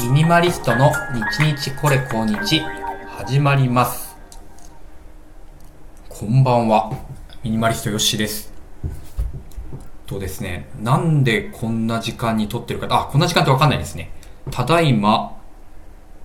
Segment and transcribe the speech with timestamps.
[0.00, 0.92] ミニマリストの
[1.38, 2.62] 日日これ今日
[3.18, 4.16] 始まります。
[6.08, 6.90] こんばんは。
[7.42, 8.50] ミニマリストよしです。
[10.06, 14.10] とですねなんでこんな時間に撮ってるかあこんな時間ってわかんないですね。
[14.50, 15.38] ただいま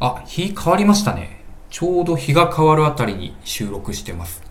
[0.00, 1.42] あ日変わりましたね。
[1.70, 4.42] ちょうど日が変わるあたりに収録してます。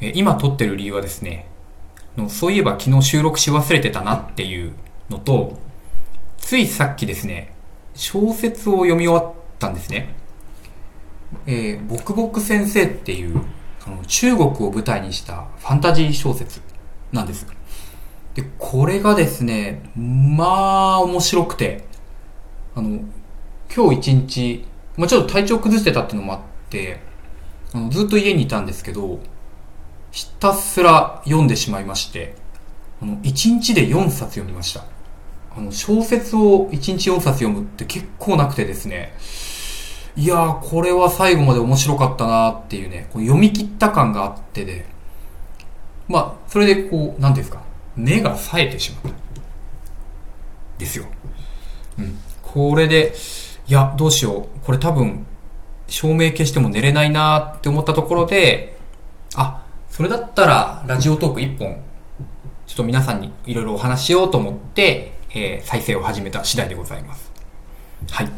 [0.00, 1.48] え今撮ってる理由はですね
[2.16, 4.72] のそういえば昨日収録し忘れてたなっていう
[5.10, 5.58] のと
[6.36, 7.57] ついさっきですね
[7.98, 10.14] 小説を読み終わったんですね。
[11.46, 13.42] えー、ボクボク先生っていう、
[13.84, 16.60] あの、中国を舞台にしたファンタジー小説
[17.12, 17.44] なんです。
[18.34, 21.84] で、これがですね、まあ、面白くて、
[22.76, 23.00] あの、
[23.74, 24.64] 今日一日、
[24.96, 27.00] まあちょっと体調崩してたっていうのもあって、
[27.74, 29.18] あのずっと家にいたんですけど、
[30.12, 32.36] ひたすら読んでしまいまして、
[33.02, 34.84] あの、一日で4冊読みました。
[35.58, 39.12] あの、小説を1日4冊読むって結構なくてですね、
[40.16, 44.86] いやー、これは最後まで面白かったなっていうね、こう読み切った感があってで、
[46.06, 47.60] まあ、それでこう、なんですか、
[47.96, 49.18] 目が冴えてしまった。
[50.78, 51.06] ですよ。
[51.98, 52.18] うん。
[52.40, 53.12] これで、
[53.66, 54.64] いや、どうしよう。
[54.64, 55.26] これ多分、
[55.88, 58.78] 照明消しても寝れないなって思ったところで、
[59.34, 61.82] あ、それだったら、ラジオトーク1本、
[62.66, 67.30] ちょっと皆さんにいろいろお話ししようと思って、えー、再生を始めた次第でございます。
[68.10, 68.28] はい。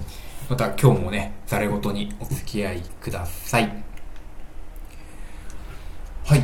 [0.49, 3.85] また今日もね、ざれ言にお付き合いください。
[6.25, 6.43] はい。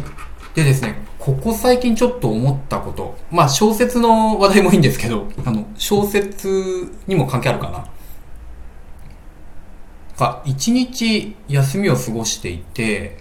[0.55, 3.17] でですね、ここ最近ちょっと思ったこと。
[3.31, 7.87] まあ小説の話題もいいんですけど、あの、小説にも関係あるかな。
[10.17, 13.19] か、一日休みを過ごしていて、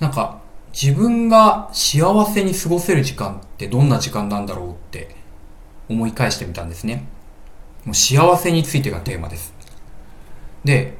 [0.00, 0.40] なんか、
[0.72, 5.14] 自分が幸せに過ごせる時間ってどんな時間なんだろうって
[5.88, 7.06] 思い返してみたんですね。
[7.84, 9.54] もう幸せについてがテーマです。
[10.64, 10.96] で、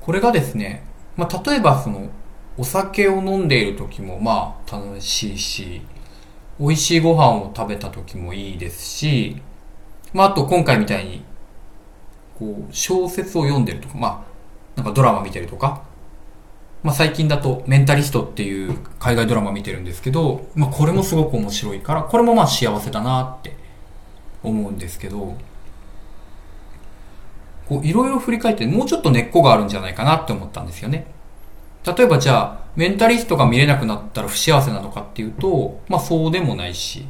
[0.00, 0.84] これがですね、
[1.16, 2.08] まあ、例えばその、
[2.56, 5.82] お酒を飲んでいる時もまあ楽しいし、
[6.58, 9.40] 美味しいご飯を食べた時もいいですし、
[10.12, 11.24] まああと今回みたいに、
[12.38, 14.24] こう、小説を読んでるとか、まあ、
[14.76, 15.82] なんかドラマ見てるとか、
[16.82, 23.54] まあ最近だとメンタリストっていう海外ドラマ見てるんですけど、まあこれもすごく面白いから、これもまあ幸せだなって
[24.42, 25.36] 思うんですけど、
[27.68, 31.06] こういろいろ振り返ってもうちょっと根っこがあるんじゃないかなって思ったんですよね。
[31.86, 37.06] 例えばじゃあ、メンタリストが見れなくなったら不幸せなのかっていうと、まあそうでもないし、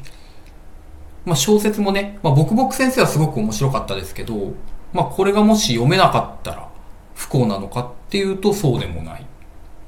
[1.24, 4.52] まあ小説もね、まあ僕僕先生はすごく面白かったですけど、
[4.92, 6.68] まあこれがもし読めなかったら
[7.14, 9.26] 不幸なのかっていうとそうでもない。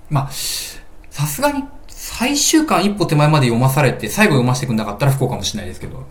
[0.09, 6.05] まあ、さすがに最終巻一歩手前まで読まされて最後読ませてくんなかったら不幸かもしれないですけど、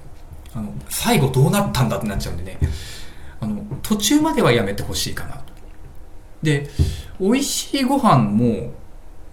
[0.53, 2.59] あの、最後どうなったんだってなっちゃうんでね、
[3.39, 5.53] あの、途中まではやめてほしいかなと。
[6.43, 6.69] で、
[7.19, 8.71] 美味しいご飯も、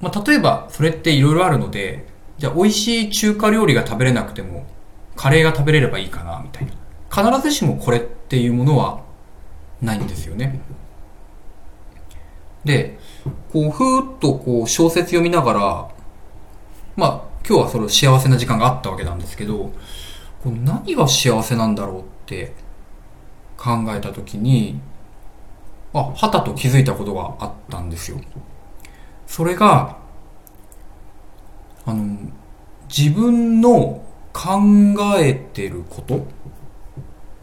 [0.00, 2.06] まあ、例えばそれっていろいろあるので、
[2.38, 4.66] じゃあ美味しい中華料理が食べれなくても、
[5.14, 6.72] カレーが食べれればいいかな、みたいな。
[7.32, 9.00] 必ずしもこれっていうものは
[9.80, 10.60] ないんですよね。
[12.64, 12.98] で、
[13.52, 15.88] こう、ふーっとこう小説読みながら、
[16.96, 19.72] まあ、今日はその幸せな時間があったわけなんですけど、
[20.50, 22.54] 何が幸せなんだろうって
[23.56, 24.80] 考えた時に、
[25.92, 28.20] あ、はたと気づいたことがあったんですよ。
[29.26, 29.98] それが、
[31.84, 32.18] あの、
[32.88, 34.60] 自分の考
[35.18, 36.26] えてること、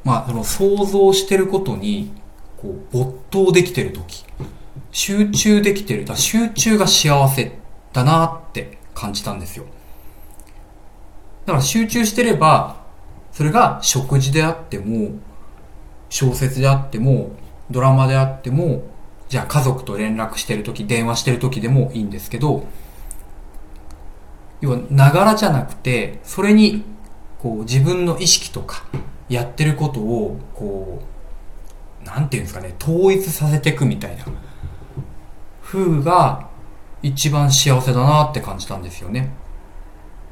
[0.03, 2.13] まあ、その想像してることに、
[2.57, 4.25] こう、没頭できてる時、
[4.91, 7.57] 集中できてる、だ集中が幸せ
[7.91, 9.65] だなって感じたんですよ。
[11.45, 12.82] だから集中してれば、
[13.33, 15.11] それが食事であっても、
[16.09, 17.31] 小説であっても、
[17.71, 18.83] ドラマであっても、
[19.27, 22.67] じゃあ家族と連絡してるとき、電話してるときでもいいんですけど、
[24.61, 26.83] 要は、ながらじゃなくて、それに、
[27.39, 28.83] こう、自分の意識とか、
[29.27, 31.01] やってることを、こ
[32.03, 34.25] う、なんていうんですかね、統一させていくみたいな、
[35.63, 36.47] 風が、
[37.01, 39.33] 一番幸せだなって感じたんですよね。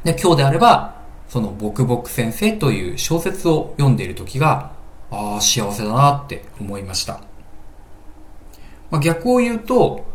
[0.03, 1.00] で、今日であれば、
[1.31, 4.73] その、ぼくぼく先生という小説を読んでいる時が、
[5.09, 7.21] ああ、幸せだなって思いました。
[8.89, 10.05] まあ、逆を言うと、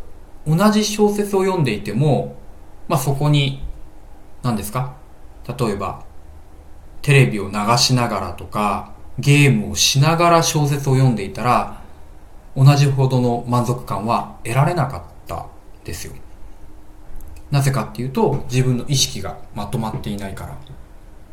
[0.46, 2.36] 同じ小説を読んでいても、
[2.86, 3.62] まあ、そこに、
[4.42, 4.94] 何ですか？
[5.58, 6.04] 例えば、
[7.00, 11.80] テレビを流しながらとか、ゲームをしながら小説を読んでいたら、
[12.54, 15.46] 同じほどの満足感は得られなかった
[15.82, 16.12] ですよ。
[17.50, 20.58] なぜかっていうと、自分の意識がまとまっていないから。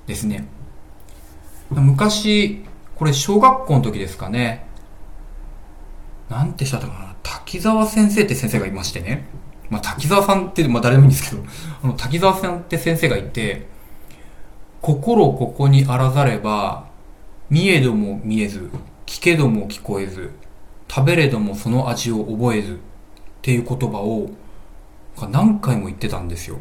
[0.08, 0.48] ですね。
[1.70, 2.64] 昔、
[2.96, 4.66] これ小学校の時ですかね。
[6.30, 9.28] なんてしたかな、滝沢先生って先生がいましてね。
[9.70, 11.44] まあ、滝沢さんって、まあ、誰でもいいんですけど、
[11.84, 13.68] あの、滝沢さんって先生がいて、
[14.82, 16.88] 心ここにあらざれば、
[17.50, 18.70] 見えども見えず、
[19.06, 20.32] 聞けども聞こえず、
[20.90, 22.78] 食べれどもその味を覚えず、っ
[23.42, 24.30] ていう言葉を、
[25.30, 26.60] 何回も言ってたんですよ。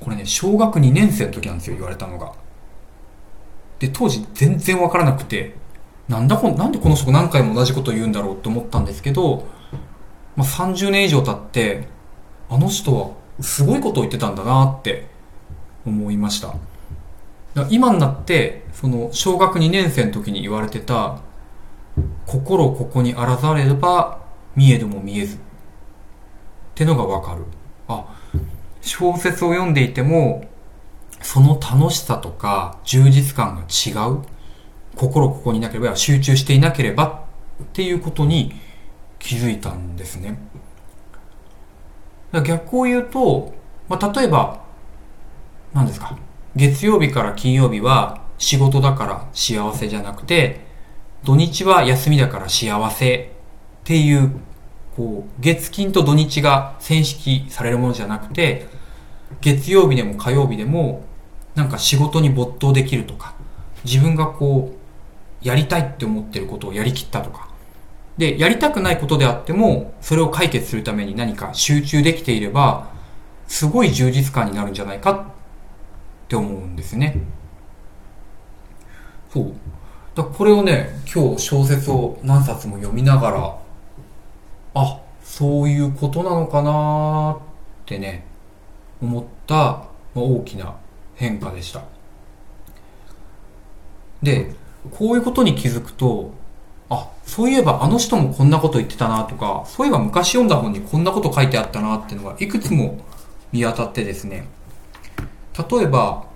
[0.00, 2.32] これね、小学2年生の時なんですよ、言われたのが。
[3.78, 5.54] で、当時全然わからなくて、
[6.08, 9.46] なんだこ、なんでこの人何回も同じこと言うんだろうって思ったんですけど、
[10.36, 11.88] まあ、30年以上経って、
[12.48, 13.10] あの人は
[13.40, 15.06] すごいことを言ってたんだなって
[15.84, 16.54] 思いました。
[17.70, 21.20] 今になって、その小学2年生の時に言われてた、
[22.26, 24.20] 心ここにあらざれば
[24.54, 25.38] 見えども見えずっ
[26.74, 27.44] てのがわかる。
[27.88, 28.04] あ、
[28.86, 30.44] 小説を読んでいても、
[31.20, 34.22] その楽しさとか充実感が違う。
[34.94, 37.24] 心ここにいなければ、集中していなければ
[37.62, 38.54] っていうことに
[39.18, 40.38] 気づいたんですね。
[42.44, 43.54] 逆を言うと、
[43.88, 44.62] まあ、例えば、
[45.74, 46.16] 何ですか。
[46.54, 50.64] 月曜日から金曜日は仕事だから幸せじゃなくて、
[51.24, 54.32] 土日は休みだから幸せっていう、
[54.96, 58.66] こう、月金と土日が線式されるものじゃなくて、
[59.42, 61.04] 月曜日でも火曜日でも、
[61.54, 63.34] なんか仕事に没頭できるとか、
[63.84, 67.48] 自分がこう、やりたいって思ってることをやりきったとか、
[68.16, 72.88] で、やりたくないことであっても、それを解決するために何か集中できていれば、
[73.46, 75.24] すごい充実感になるんじゃないかっ
[76.28, 77.20] て思うんですね。
[79.30, 79.52] そう。
[80.14, 83.65] だこれをね、今日小説を何冊も読みながら、
[84.78, 88.26] あ、そういうことなのかなってね、
[89.00, 89.84] 思った
[90.14, 90.76] 大きな
[91.14, 91.82] 変化でした。
[94.22, 94.54] で、
[94.90, 96.30] こういうことに気づくと、
[96.90, 102.98] あ、そういえばあの人もこんなこと言ってたなとか、そういえば昔読んだ本にこんなこと書いてあったなっていうのがいくつも
[103.52, 104.46] 見当たってですね。
[105.70, 106.26] 例えば、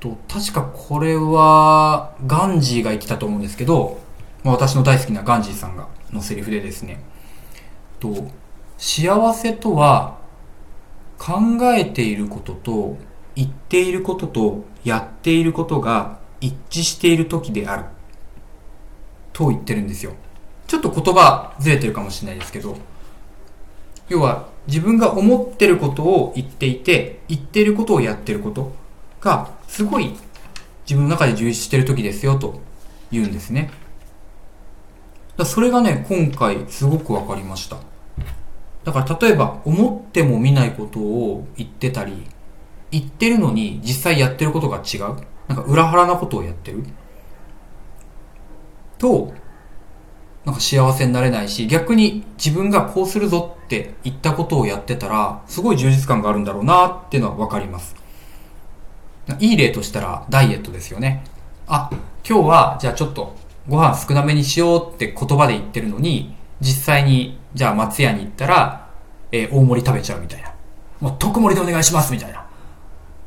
[0.00, 4.00] と確かこれはガンジーが言ってたと思うんですけど、
[4.42, 7.00] まあ、私の大好きなガンジーさんがのセリフでですね。
[7.98, 8.28] と
[8.78, 10.18] 幸せとは
[11.18, 11.34] 考
[11.74, 12.96] えていることと
[13.34, 17.84] 言っていることとやっていることが一致している時である。
[19.32, 20.12] と言ってるんですよ。
[20.66, 22.76] ちょっと言葉ずれてるかもしれないですけど、
[24.08, 28.72] 要は自分が思ってることを言っていて、言っていることをやってること
[29.20, 30.14] が、すごい
[30.84, 32.60] 自分の中で充実してる時ですよと
[33.10, 33.70] 言うんですね。
[35.36, 37.76] だそれがね、今回すごくわかりました。
[38.84, 42.26] だから例えば思っても見ないことを言ってたり、
[42.90, 45.00] 言ってるのに実際やってることが違う。
[45.48, 46.84] なんか裏腹なことをやってる。
[48.98, 49.32] と、
[50.44, 57.96] なんか幸せになれないし、逆に自分がこうするぞって言ったことをやってたら、すごい充実感があるんだろうなっていうのはわかります。
[59.40, 61.24] いい例としたらダイエットですよね。
[61.66, 61.90] あ、
[62.26, 63.34] 今日はじゃあちょっと
[63.68, 68.90] ご飯少なめにしようって言葉で言ってるのに、実際にじゃあ松屋に行ったら、
[69.32, 70.54] えー、大盛り食べちゃうみたいな。
[71.00, 72.46] もう特盛りでお願いしますみたいな。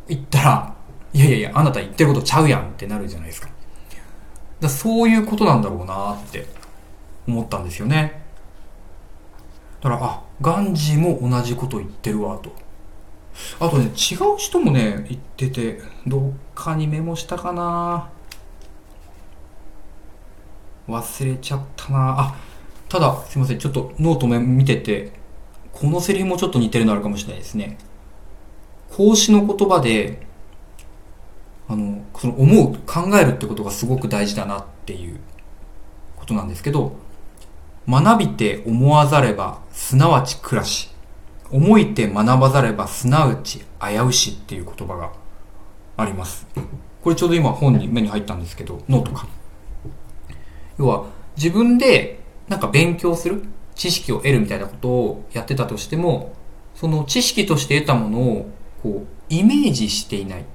[0.08, 0.76] 言ったら、
[1.14, 3.50] いやいやいや、あなた言ってることちゃうやんってなるじゃないですか。
[4.60, 6.46] だそういうことなんだろうなって
[7.28, 8.22] 思ったんですよね。
[9.82, 12.52] だから、あ、ガンジーも同じこと言ってるわと。
[13.60, 18.10] あとね、違う人もね、言ってて、どっかにメモしたかな
[20.90, 22.36] 忘れちゃったなあ、
[22.88, 25.12] ただ、すいません、ちょっとノートも見てて、
[25.72, 27.78] このセリフもちょっと似てるのあるかもしれないですね。
[28.92, 30.28] 孔子の言葉で、
[31.68, 35.20] あの、その思う、考えるってことがすごく大事だなっていう
[36.16, 36.94] ことなんですけど、
[37.88, 40.90] 学びて思わざれば、すなわち暮らし。
[41.52, 45.12] 思いて学ばざれば、すなわち危うしっていう言葉が
[45.98, 46.48] あります。
[47.04, 49.28] これちょうど今本に目に入ったんですけど、ノートか。
[50.80, 51.06] 要は、
[51.38, 53.44] 自分でなんか勉強する、
[53.76, 56.34] 知識を得るみたいなことをやってたとしても、
[56.74, 58.50] その知識として得たものを、
[58.82, 60.46] こう、イメージしていない。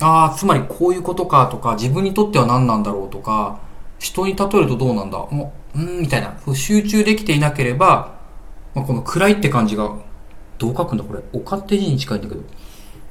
[0.00, 3.60] ああ、つまりこういうことかとか、自分にとっては何なんだろうとか、
[3.98, 6.36] 人に例えるとどうなんだもう、うん、みたいな。
[6.54, 8.14] 集中できていなければ、
[8.74, 9.96] まあ、この暗いって感じが、
[10.58, 11.20] どう書くんだこれ。
[11.32, 12.40] おかって字に近いんだけど。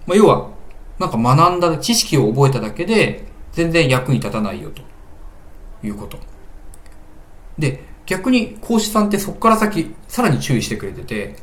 [0.05, 0.49] まあ、要は、
[0.99, 4.81] なんか学んだ、知識を覚えただけで、全然役に立たないよと
[5.83, 6.19] いうこと。
[7.57, 11.35] で、逆に講師さんってそこから先、さらに注意してくれてて、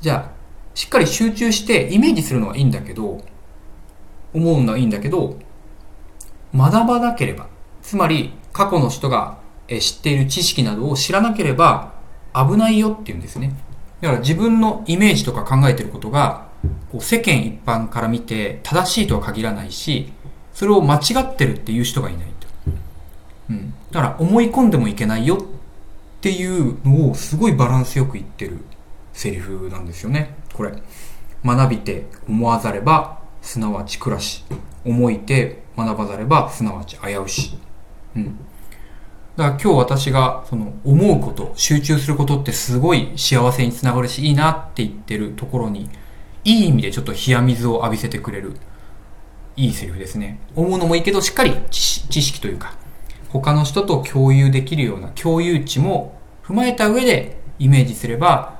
[0.00, 0.40] じゃあ、
[0.74, 3.22] しっかり集中してイメージするのはいいんだけど、
[4.32, 5.36] 思うのはいいんだけど、
[6.54, 7.48] 学ばなければ、
[7.82, 11.92] つまり過去の人が、知っている知識などを知らなければ
[12.34, 13.54] 危ないよっていうんですね。
[14.00, 16.48] だから自分のイメージとか考えてることが、
[16.90, 20.12] こう世間一般から見て正しいとは限らないし、
[20.54, 22.30] それを間違ってるっていう人がいない。
[23.50, 23.74] うん。
[23.90, 25.38] だから思い込んでもいけないよっ
[26.20, 28.58] ていうのをすごいバランスよく言ってる
[29.12, 30.36] セリフなんですよね。
[30.54, 30.72] これ。
[31.44, 34.44] 学びて思わざれば、すなわち暮らし。
[34.84, 37.58] 思いて学ばざれば、すなわち危うし。
[38.16, 38.38] うん。
[39.36, 45.88] だから今日私がその思うこと、集中することってすごい幸せにつながるしいいなって言ってるところに、
[46.44, 48.56] いい意味でちょっと冷や水を浴びせてくれる、
[49.56, 50.40] いいセリフですね。
[50.54, 51.80] 思うのもいいけど、しっかり知
[52.22, 52.74] 識というか、
[53.32, 58.58] 他の人と共有できるような共有値も踏まえた上でイメージすれば、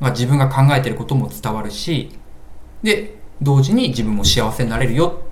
[0.00, 2.18] まあ、自分が考えてることも伝わるし、
[2.82, 5.22] で、同時に自分も幸せになれるよ、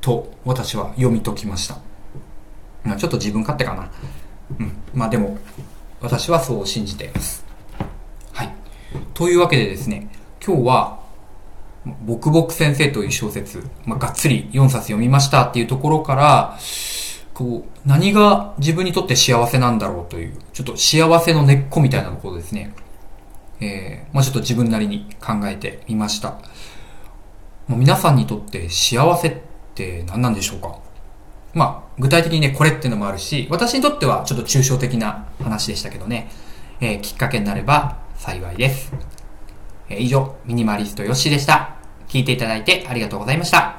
[0.00, 1.78] と私は読み解きました。
[2.82, 3.90] まあ、ちょっと自分勝手かな。
[4.58, 4.72] うん。
[4.92, 5.38] まあでも、
[6.00, 7.44] 私はそう信じています。
[8.32, 8.52] はい。
[9.14, 10.10] というわけでですね、
[10.44, 11.00] 今日は、
[12.04, 16.58] ぼくぼく先生という小説、まあ、がっつり4冊読みましたっていうところから、
[17.34, 22.72] こう、何が自分にとって幸せなんだろうという、ちょっと幸せの根っこみたいなころですね。
[23.60, 26.38] えー、まあちょっと自分なりに考えてみました。
[27.66, 29.36] もう皆さんにとって幸せっ
[29.74, 30.78] て何なんでしょうか？
[31.54, 36.30] まあ、具体的にね、これってのもあるし、私にとってはちょっと抽象的な話でしたけどね、
[36.80, 38.92] えー、きっかけになれば幸いです。
[39.88, 41.76] えー、以上、ミニマリストヨッシーでした。
[42.08, 43.73] 聞いていただいてありがとうございました。